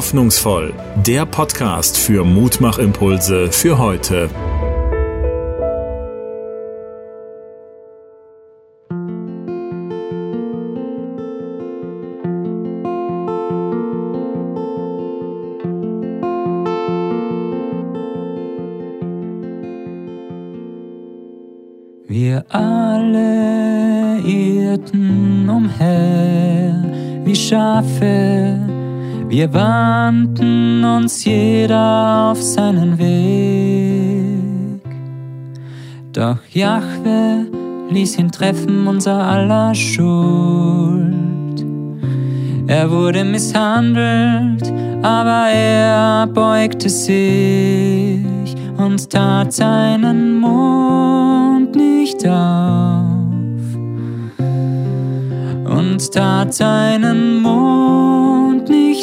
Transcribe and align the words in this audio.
Hoffnungsvoll, 0.00 0.72
der 1.06 1.26
Podcast 1.26 1.98
für 1.98 2.24
Mutmachimpulse 2.24 3.52
für 3.52 3.76
heute. 3.76 4.30
Wir 22.08 22.46
alle 22.48 24.20
irrten 24.24 25.50
umher 25.50 27.20
wie 27.26 27.36
Schafe, 27.36 28.79
wir 29.30 29.54
wandten 29.54 30.84
uns 30.84 31.24
jeder 31.24 32.30
auf 32.32 32.42
seinen 32.42 32.98
Weg. 32.98 34.82
Doch 36.12 36.38
Jahwe 36.50 37.46
ließ 37.90 38.18
ihn 38.18 38.32
treffen 38.32 38.88
unser 38.88 39.22
aller 39.22 39.72
Schuld. 39.72 41.14
Er 42.66 42.90
wurde 42.90 43.24
misshandelt, 43.24 44.72
aber 45.02 45.48
er 45.48 46.26
beugte 46.26 46.88
sich 46.88 48.26
und 48.78 49.10
tat 49.10 49.52
seinen 49.52 50.40
Mund 50.40 51.76
nicht 51.76 52.26
auf 52.26 53.06
und 55.78 56.12
tat 56.12 56.52
seinen 56.52 57.42
Mund 57.42 58.19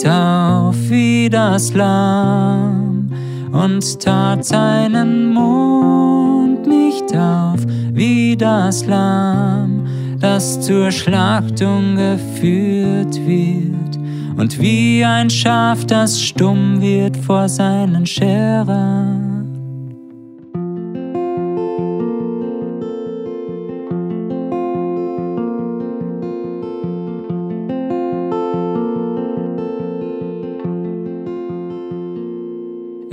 nicht 0.00 0.10
auf 0.10 0.76
wie 0.88 1.28
das 1.28 1.74
Lamm 1.74 3.10
und 3.52 4.00
tat 4.00 4.44
seinen 4.44 5.34
Mund 5.34 6.66
nicht 6.66 7.14
auf 7.14 7.60
wie 7.92 8.34
das 8.36 8.86
Lamm, 8.86 9.86
das 10.18 10.60
zur 10.60 10.90
Schlachtung 10.90 11.96
geführt 11.96 13.14
wird 13.26 13.98
und 14.38 14.58
wie 14.60 15.04
ein 15.04 15.28
Schaf, 15.28 15.84
das 15.84 16.20
stumm 16.20 16.80
wird 16.80 17.16
vor 17.18 17.48
seinen 17.48 18.06
Scherern. 18.06 19.19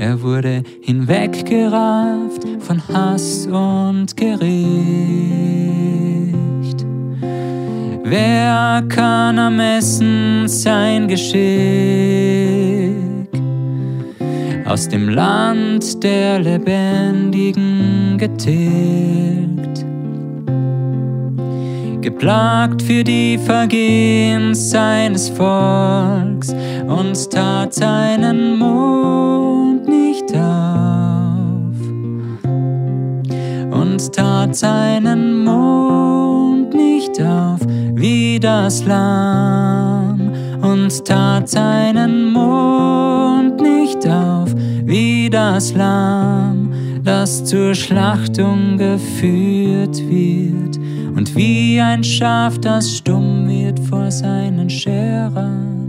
Er 0.07 0.21
wurde 0.21 0.63
hinweggerafft 0.79 2.47
von 2.59 2.81
Hass 2.87 3.45
und 3.45 4.15
Gericht. 4.15 4.47
Wer 8.05 8.85
kann 8.87 9.37
ermessen 9.37 10.47
sein 10.47 11.09
Geschick? 11.09 11.35
Aus 14.65 14.87
dem 14.87 15.09
Land 15.09 16.01
der 16.01 16.39
Lebendigen 16.39 18.17
getilgt. 18.17 19.85
Geplagt 21.99 22.81
für 22.81 23.03
die 23.03 23.37
Vergehen 23.37 24.55
seines 24.55 25.27
Volks 25.27 26.55
und 26.87 27.29
tat 27.29 27.73
seinen 27.73 28.57
Mund 28.57 29.46
nicht 30.27 30.35
auf 30.35 31.73
und 33.71 34.13
tat 34.13 34.55
seinen 34.55 35.43
Mund 35.43 36.73
nicht 36.73 37.21
auf 37.21 37.59
wie 37.95 38.39
das 38.39 38.85
Lamm 38.85 40.31
und 40.61 41.05
tat 41.05 41.49
seinen 41.49 42.31
Mund 42.31 43.61
nicht 43.61 44.07
auf 44.07 44.53
wie 44.85 45.29
das 45.29 45.73
Lamm, 45.73 46.71
das 47.03 47.43
zur 47.45 47.75
Schlachtung 47.75 48.77
geführt 48.77 49.97
wird 50.09 50.77
und 51.15 51.35
wie 51.35 51.79
ein 51.81 52.03
Schaf, 52.03 52.57
das 52.59 52.97
stumm 52.97 53.47
wird 53.47 53.79
vor 53.79 54.11
seinen 54.11 54.69
Scherern. 54.69 55.86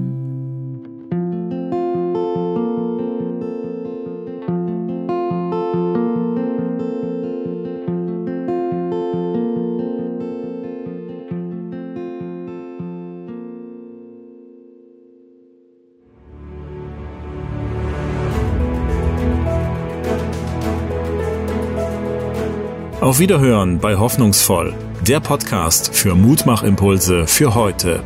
Auf 23.01 23.21
Wiederhören 23.21 23.79
bei 23.79 23.97
Hoffnungsvoll, 23.97 24.75
der 25.07 25.21
Podcast 25.21 25.95
für 25.95 26.17
Mutmachimpulse 26.17 27.29
für 27.29 27.55
heute. 27.55 28.03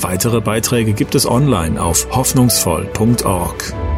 Weitere 0.00 0.42
Beiträge 0.42 0.92
gibt 0.92 1.14
es 1.14 1.26
online 1.26 1.80
auf 1.80 2.14
hoffnungsvoll.org. 2.14 3.93